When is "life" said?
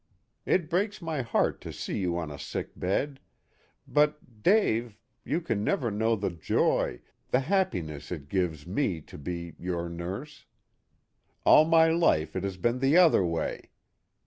11.91-12.35